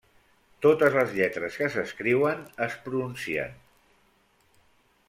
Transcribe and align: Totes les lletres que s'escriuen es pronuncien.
Totes 0.65 0.95
les 0.99 1.13
lletres 1.17 1.59
que 1.63 1.69
s'escriuen 1.75 2.43
es 2.69 2.79
pronuncien. 2.87 3.57